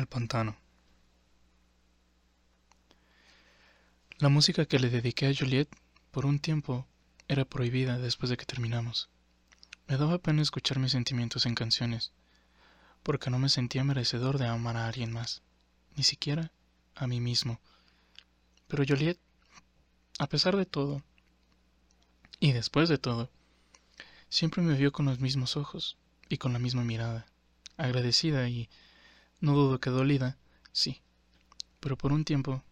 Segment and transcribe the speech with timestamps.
[0.00, 0.56] El pantano.
[4.16, 5.68] La música que le dediqué a Juliet
[6.10, 6.86] por un tiempo
[7.28, 9.10] era prohibida después de que terminamos.
[9.88, 12.12] Me daba pena escuchar mis sentimientos en canciones,
[13.02, 15.42] porque no me sentía merecedor de amar a alguien más,
[15.96, 16.50] ni siquiera
[16.94, 17.60] a mí mismo.
[18.68, 19.18] Pero Juliet,
[20.18, 21.02] a pesar de todo,
[22.38, 23.28] y después de todo,
[24.30, 25.98] siempre me vio con los mismos ojos
[26.30, 27.26] y con la misma mirada,
[27.76, 28.70] agradecida y
[29.40, 30.36] no dudo que dolida,
[30.72, 31.00] sí,
[31.80, 32.62] pero por un tiempo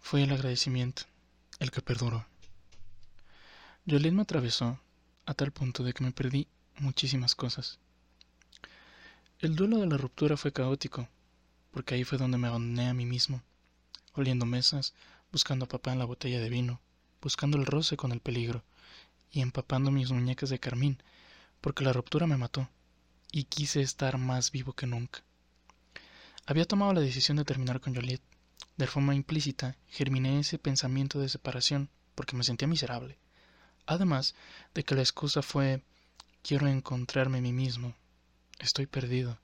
[0.00, 1.02] fue el agradecimiento
[1.60, 2.26] el que perduró.
[3.88, 4.80] Jolene me atravesó
[5.26, 6.48] a tal punto de que me perdí
[6.78, 7.78] muchísimas cosas.
[9.38, 11.08] El duelo de la ruptura fue caótico,
[11.70, 13.42] porque ahí fue donde me abandoné a mí mismo,
[14.14, 14.94] oliendo mesas,
[15.30, 16.80] buscando a papá en la botella de vino,
[17.20, 18.64] buscando el roce con el peligro,
[19.30, 21.00] y empapando mis muñecas de carmín,
[21.60, 22.68] porque la ruptura me mató
[23.32, 25.24] y quise estar más vivo que nunca.
[26.46, 28.20] Había tomado la decisión de terminar con Joliet.
[28.76, 33.18] De forma implícita, germiné ese pensamiento de separación porque me sentía miserable.
[33.86, 34.34] Además
[34.74, 35.82] de que la excusa fue
[36.42, 37.94] quiero encontrarme a mí mismo.
[38.58, 39.38] Estoy perdido.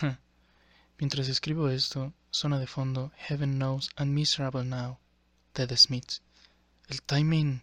[0.98, 4.98] Mientras escribo esto, suena de fondo Heaven Knows I'm Miserable Now
[5.54, 6.22] de The Smiths.
[6.88, 7.62] El timing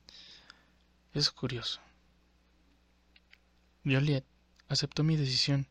[1.14, 1.82] es curioso.
[3.84, 4.26] Joliet
[4.70, 5.68] aceptó mi decisión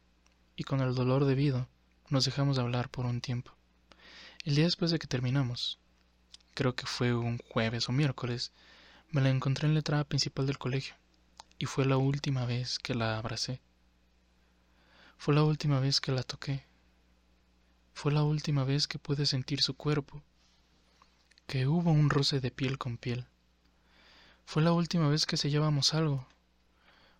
[0.56, 1.68] y con el dolor debido
[2.08, 3.52] nos dejamos de hablar por un tiempo.
[4.44, 5.78] El día después de que terminamos,
[6.54, 8.52] creo que fue un jueves o miércoles,
[9.10, 10.94] me la encontré en la entrada principal del colegio
[11.58, 13.60] y fue la última vez que la abracé.
[15.18, 16.64] Fue la última vez que la toqué.
[17.94, 20.22] Fue la última vez que pude sentir su cuerpo,
[21.46, 23.26] que hubo un roce de piel con piel.
[24.44, 26.26] Fue la última vez que sellábamos algo.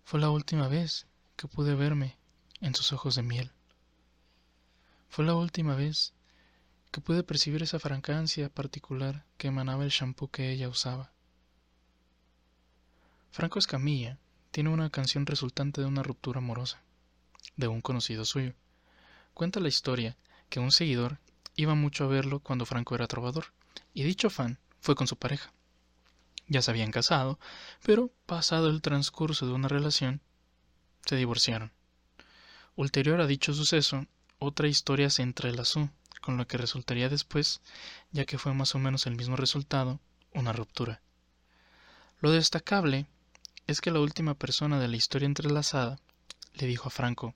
[0.04, 2.16] Fue la última vez que pude verme
[2.60, 3.52] en sus ojos de miel.
[5.08, 6.14] Fue la última vez
[6.90, 11.12] que pude percibir esa fragancia particular que emanaba el champú que ella usaba.
[13.30, 14.18] Franco Escamilla
[14.50, 16.80] tiene una canción resultante de una ruptura amorosa,
[17.56, 18.54] de un conocido suyo.
[19.34, 20.16] Cuenta la historia
[20.48, 21.18] que un seguidor
[21.54, 23.52] iba mucho a verlo cuando Franco era trovador,
[23.92, 25.52] y dicho fan fue con su pareja.
[26.48, 27.38] Ya se habían casado,
[27.84, 30.22] pero pasado el transcurso de una relación,
[31.06, 31.72] se divorciaron.
[32.74, 34.06] Ulterior a dicho suceso,
[34.38, 35.90] otra historia se entrelazó
[36.20, 37.60] con lo que resultaría después,
[38.10, 40.00] ya que fue más o menos el mismo resultado,
[40.34, 41.00] una ruptura.
[42.20, 43.06] Lo destacable
[43.66, 45.98] es que la última persona de la historia entrelazada
[46.54, 47.34] le dijo a Franco,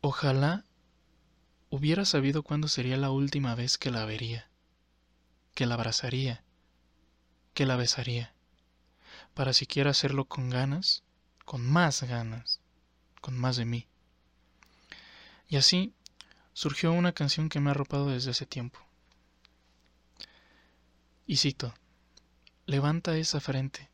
[0.00, 0.64] ojalá
[1.70, 4.48] hubiera sabido cuándo sería la última vez que la vería,
[5.54, 6.44] que la abrazaría,
[7.54, 8.34] que la besaría,
[9.34, 11.03] para siquiera hacerlo con ganas
[11.44, 12.60] con más ganas,
[13.20, 13.86] con más de mí.
[15.48, 15.94] Y así
[16.52, 18.78] surgió una canción que me ha arropado desde hace tiempo.
[21.26, 21.74] Y cito,
[22.66, 23.88] levanta esa frente,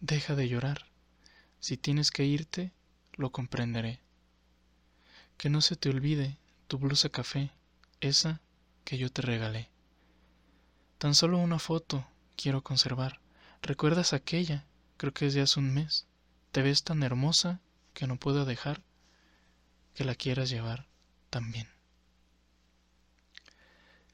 [0.00, 0.86] deja de llorar,
[1.60, 2.72] si tienes que irte,
[3.12, 4.00] lo comprenderé.
[5.36, 7.50] Que no se te olvide tu blusa café,
[8.00, 8.40] esa
[8.84, 9.68] que yo te regalé.
[10.98, 13.20] Tan solo una foto quiero conservar.
[13.62, 14.64] ¿Recuerdas aquella?
[14.96, 16.06] Creo que es de hace un mes.
[16.52, 17.60] Te ves tan hermosa
[17.94, 18.82] que no puedo dejar
[19.94, 20.88] que la quieras llevar
[21.30, 21.68] también.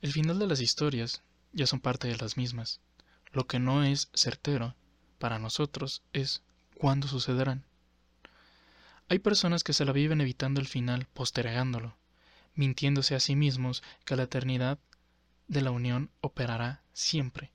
[0.03, 2.81] El final de las historias ya son parte de las mismas.
[3.33, 4.75] Lo que no es certero
[5.19, 6.43] para nosotros es
[6.77, 7.65] cuándo sucederán.
[9.09, 11.97] Hay personas que se la viven evitando el final, postergándolo,
[12.55, 14.79] mintiéndose a sí mismos que la eternidad
[15.49, 17.53] de la unión operará siempre.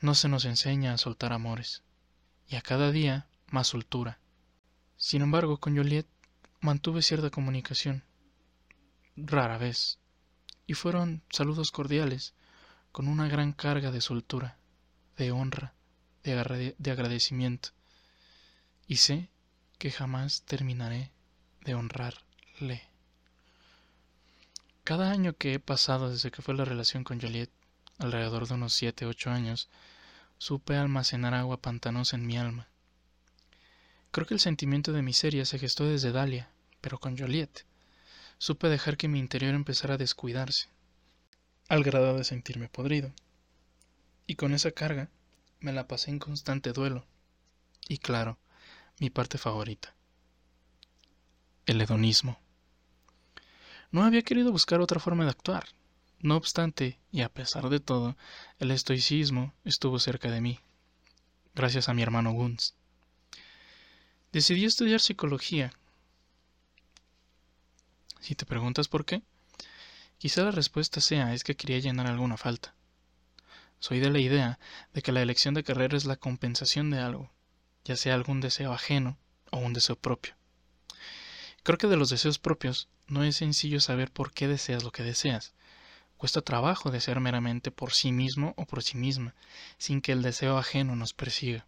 [0.00, 1.82] No se nos enseña a soltar amores,
[2.48, 4.18] y a cada día más soltura.
[4.96, 6.06] Sin embargo, con Joliet
[6.60, 8.04] mantuve cierta comunicación,
[9.16, 9.98] rara vez,
[10.66, 12.34] y fueron saludos cordiales,
[12.92, 14.58] con una gran carga de soltura,
[15.16, 15.74] de honra,
[16.22, 17.70] de, de agradecimiento,
[18.86, 19.30] y sé
[19.78, 21.12] que jamás terminaré
[21.64, 22.88] de honrarle.
[24.84, 27.50] Cada año que he pasado desde que fue la relación con Joliet,
[27.98, 29.68] alrededor de unos siete, ocho años,
[30.38, 32.69] supe almacenar agua pantanosa en mi alma,
[34.10, 37.64] Creo que el sentimiento de miseria se gestó desde Dalia, pero con Joliet.
[38.38, 40.68] Supe dejar que mi interior empezara a descuidarse,
[41.68, 43.12] al grado de sentirme podrido.
[44.26, 45.10] Y con esa carga
[45.60, 47.06] me la pasé en constante duelo.
[47.88, 48.38] Y claro,
[48.98, 49.94] mi parte favorita.
[51.66, 52.40] El hedonismo.
[53.92, 55.68] No había querido buscar otra forma de actuar.
[56.18, 58.16] No obstante, y a pesar de todo,
[58.58, 60.60] el estoicismo estuvo cerca de mí,
[61.54, 62.74] gracias a mi hermano Guns.
[64.32, 65.72] Decidí estudiar psicología.
[68.20, 69.22] Si te preguntas por qué,
[70.18, 72.72] quizá la respuesta sea es que quería llenar alguna falta.
[73.80, 74.60] Soy de la idea
[74.94, 77.32] de que la elección de carrera es la compensación de algo,
[77.84, 79.18] ya sea algún deseo ajeno
[79.50, 80.36] o un deseo propio.
[81.64, 85.02] Creo que de los deseos propios no es sencillo saber por qué deseas lo que
[85.02, 85.54] deseas.
[86.18, 89.34] Cuesta trabajo desear meramente por sí mismo o por sí misma,
[89.76, 91.66] sin que el deseo ajeno nos persiga.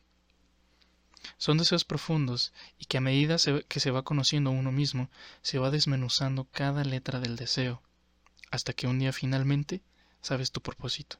[1.38, 3.36] Son deseos profundos y que a medida
[3.68, 5.10] que se va conociendo uno mismo,
[5.42, 7.82] se va desmenuzando cada letra del deseo,
[8.50, 9.82] hasta que un día finalmente
[10.20, 11.18] sabes tu propósito.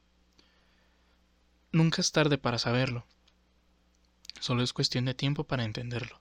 [1.71, 3.05] Nunca es tarde para saberlo,
[4.39, 6.19] solo es cuestión de tiempo para entenderlo.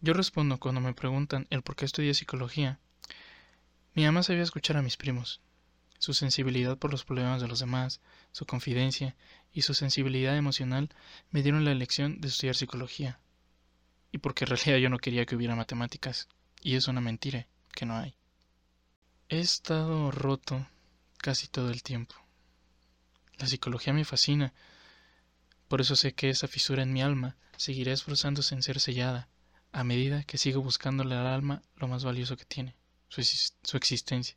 [0.00, 2.78] Yo respondo cuando me preguntan el por qué estudié psicología.
[3.94, 5.40] Mi mamá sabía escuchar a mis primos,
[5.98, 8.00] su sensibilidad por los problemas de los demás,
[8.32, 9.16] su confidencia
[9.52, 10.90] y su sensibilidad emocional
[11.30, 13.20] me dieron la elección de estudiar psicología.
[14.12, 16.28] Y porque en realidad yo no quería que hubiera matemáticas,
[16.62, 18.14] y es una mentira, que no hay.
[19.28, 20.66] He estado roto
[21.18, 22.14] casi todo el tiempo.
[23.36, 24.54] La psicología me fascina,
[25.68, 29.28] por eso sé que esa fisura en mi alma seguirá esforzándose en ser sellada,
[29.72, 32.74] a medida que sigo buscándole al alma lo más valioso que tiene,
[33.08, 34.36] su, su existencia.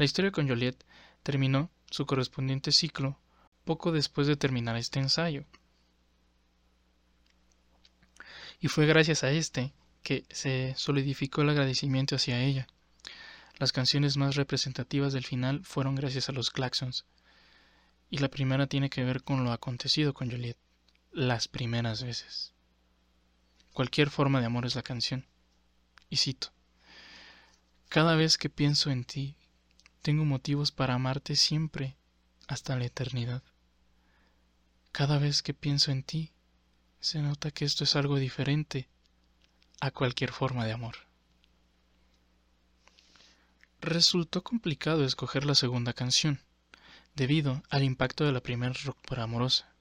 [0.00, 0.82] La historia con Joliet
[1.22, 3.20] terminó su correspondiente ciclo
[3.66, 5.44] poco después de terminar este ensayo.
[8.60, 12.66] Y fue gracias a este que se solidificó el agradecimiento hacia ella.
[13.58, 17.04] Las canciones más representativas del final fueron gracias a los Claxons.
[18.08, 20.56] Y la primera tiene que ver con lo acontecido con Joliet,
[21.12, 22.54] las primeras veces.
[23.74, 25.26] Cualquier forma de amor es la canción.
[26.08, 26.54] Y cito,
[27.90, 29.36] Cada vez que pienso en ti,
[30.02, 31.96] tengo motivos para amarte siempre
[32.48, 33.42] hasta la eternidad.
[34.92, 36.32] Cada vez que pienso en ti,
[37.00, 38.88] se nota que esto es algo diferente
[39.80, 40.96] a cualquier forma de amor.
[43.80, 46.40] Resultó complicado escoger la segunda canción,
[47.14, 49.72] debido al impacto de la primera ruptura amorosa.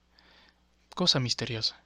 [0.95, 1.83] Cosa misteriosa.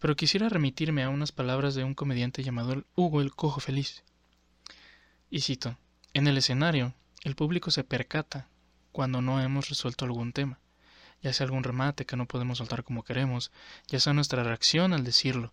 [0.00, 4.02] Pero quisiera remitirme a unas palabras de un comediante llamado Hugo el Cojo Feliz.
[5.30, 5.78] Y cito,
[6.14, 8.48] en el escenario, el público se percata
[8.92, 10.58] cuando no hemos resuelto algún tema,
[11.22, 13.50] ya sea algún remate que no podemos soltar como queremos,
[13.88, 15.52] ya sea nuestra reacción al decirlo.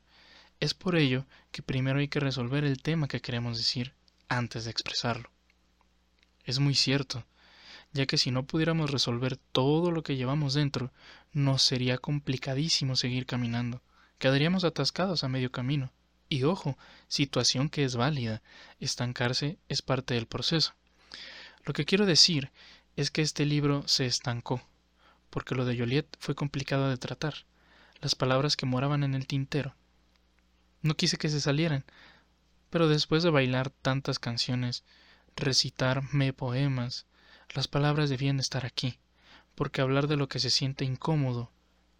[0.60, 3.94] Es por ello que primero hay que resolver el tema que queremos decir
[4.30, 5.30] antes de expresarlo.
[6.46, 7.26] Es muy cierto,
[7.92, 10.92] ya que si no pudiéramos resolver todo lo que llevamos dentro,
[11.32, 13.82] nos sería complicadísimo seguir caminando,
[14.20, 15.92] quedaríamos atascados a medio camino.
[16.30, 16.78] Y ojo,
[17.08, 18.42] situación que es válida,
[18.80, 20.74] estancarse es parte del proceso.
[21.66, 22.52] Lo que quiero decir
[22.96, 24.62] es que este libro se estancó,
[25.30, 27.46] porque lo de Joliet fue complicado de tratar,
[28.02, 29.74] las palabras que moraban en el tintero.
[30.82, 31.86] No quise que se salieran,
[32.70, 34.84] pero después de bailar tantas canciones,
[35.38, 37.06] recitarme poemas,
[37.54, 39.00] las palabras debían estar aquí,
[39.56, 41.50] porque hablar de lo que se siente incómodo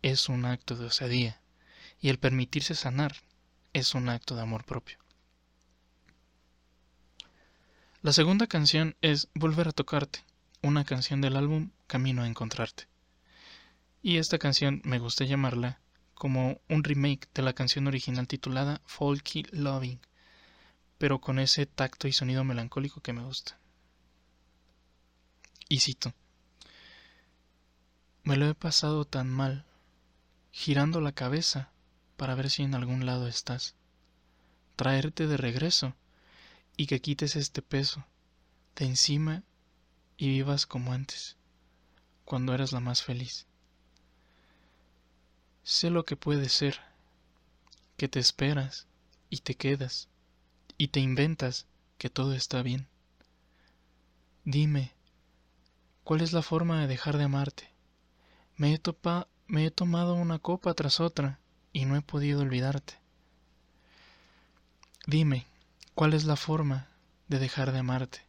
[0.02, 1.40] es un acto de osadía,
[2.02, 3.16] y el permitirse sanar
[3.72, 4.98] es un acto de amor propio.
[8.04, 10.26] La segunda canción es Volver a tocarte,
[10.62, 12.90] una canción del álbum Camino a encontrarte.
[14.02, 15.80] Y esta canción me gusta llamarla
[16.14, 20.02] como un remake de la canción original titulada Folky Loving,
[20.98, 23.58] pero con ese tacto y sonido melancólico que me gusta.
[25.70, 26.14] Y cito,
[28.24, 29.64] me lo he pasado tan mal,
[30.52, 31.72] girando la cabeza
[32.18, 33.76] para ver si en algún lado estás,
[34.76, 35.96] traerte de regreso
[36.76, 38.06] y que quites este peso
[38.76, 39.44] de encima
[40.18, 41.38] y vivas como antes,
[42.26, 43.46] cuando eras la más feliz.
[45.64, 46.80] Sé lo que puede ser,
[47.98, 48.88] que te esperas
[49.30, 50.10] y te quedas
[50.78, 52.88] y te inventas que todo está bien.
[54.46, 54.92] Dime,
[56.04, 57.70] ¿cuál es la forma de dejar de amarte?
[58.58, 58.82] Me he,
[59.48, 61.40] me he tomado una copa tras otra
[61.72, 62.96] y no he podido olvidarte.
[65.08, 65.46] Dime,
[65.96, 66.88] ¿Cuál es la forma
[67.28, 68.26] de dejar de amarte?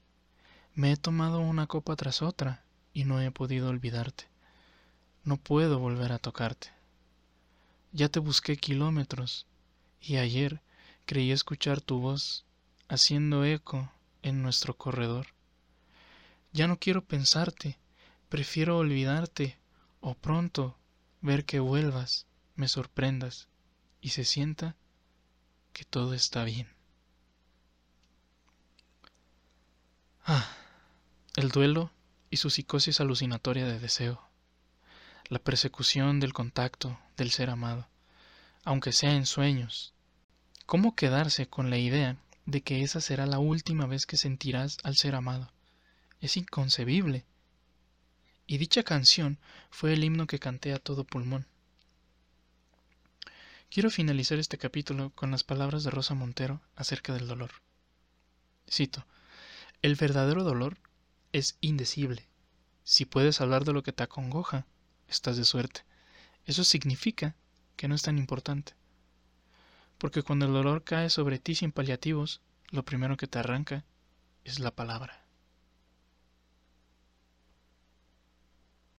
[0.75, 4.29] Me he tomado una copa tras otra y no he podido olvidarte.
[5.25, 6.69] No puedo volver a tocarte.
[7.91, 9.47] Ya te busqué kilómetros
[9.99, 10.61] y ayer
[11.07, 12.45] creí escuchar tu voz
[12.89, 13.91] haciendo eco
[14.21, 15.29] en nuestro corredor.
[16.53, 17.79] Ya no quiero pensarte,
[18.29, 19.57] prefiero olvidarte
[20.03, 20.77] o pronto
[21.23, 23.49] ver que vuelvas, me sorprendas
[24.03, 24.77] y se sienta
[25.73, 26.69] que todo está bien.
[30.25, 30.49] Ah,
[31.37, 31.91] el duelo
[32.31, 34.27] y su psicosis alucinatoria de deseo,
[35.29, 37.89] la persecución del contacto del ser amado,
[38.65, 39.93] aunque sea en sueños.
[40.67, 42.17] ¿Cómo quedarse con la idea
[42.47, 45.51] de que esa será la última vez que sentirás al ser amado.
[46.21, 47.25] Es inconcebible.
[48.47, 49.39] Y dicha canción
[49.71, 51.47] fue el himno que canté a todo pulmón.
[53.71, 57.51] Quiero finalizar este capítulo con las palabras de Rosa Montero acerca del dolor.
[58.71, 59.07] Cito,
[59.85, 60.79] El verdadero dolor
[61.35, 62.27] es indecible.
[62.85, 64.67] Si puedes hablar de lo que te acongoja,
[65.09, 65.85] estás de suerte.
[66.47, 67.37] Eso significa
[67.77, 68.73] que no es tan importante.
[69.99, 73.85] Porque cuando el dolor cae sobre ti sin paliativos, lo primero que te arranca
[74.43, 75.24] es la palabra.